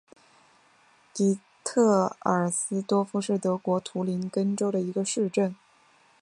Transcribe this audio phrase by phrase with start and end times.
[1.13, 5.55] 迪特尔斯多夫是德国图林根州的一个市镇。